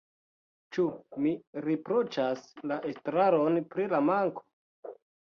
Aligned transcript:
Ĉu 0.75 0.85
mi 1.25 1.33
riproĉas 1.65 2.41
la 2.71 2.77
estraron 2.93 3.59
pri 3.75 3.85
la 3.93 4.01
manko? 4.07 4.43